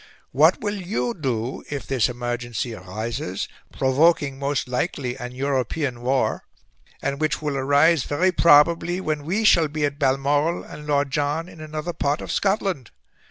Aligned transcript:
What 0.31 0.61
will 0.61 0.77
you 0.77 1.13
do, 1.13 1.63
if 1.69 1.85
this 1.85 2.09
emergency 2.09 2.73
arises 2.73 3.47
(provoking 3.71 4.39
most 4.39 4.67
likely 4.67 5.15
an 5.15 5.31
European 5.33 6.01
war), 6.01 6.41
and 7.03 7.21
which 7.21 7.39
will 7.39 7.55
arise 7.55 8.05
very 8.05 8.31
probably 8.31 8.99
when 8.99 9.23
we 9.23 9.43
shall 9.43 9.67
be 9.67 9.85
at 9.85 9.99
Balmoral 9.99 10.63
and 10.63 10.87
Lord 10.87 11.11
John 11.11 11.47
in 11.47 11.61
another 11.61 11.93
part 11.93 12.19
of 12.19 12.31
Scotland? 12.31 12.89